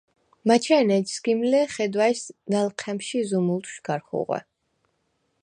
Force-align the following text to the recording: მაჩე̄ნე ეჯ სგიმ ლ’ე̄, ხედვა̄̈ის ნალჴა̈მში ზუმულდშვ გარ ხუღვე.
მაჩე̄ნე 0.47 0.95
ეჯ 0.99 1.07
სგიმ 1.15 1.39
ლ’ე̄, 1.49 1.65
ხედვა̄̈ის 1.73 2.21
ნალჴა̈მში 2.51 3.19
ზუმულდშვ 3.29 3.77
გარ 3.85 4.01
ხუღვე. 4.07 4.39